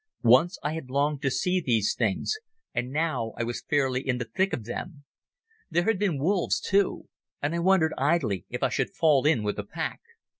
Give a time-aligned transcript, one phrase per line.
[0.23, 2.33] Once I had longed to see these things,
[2.73, 5.03] and now I was fairly in the thick of them.
[5.69, 7.07] There had been wolves, too,
[7.39, 10.01] and I wondered idly if I should fall in with a pack.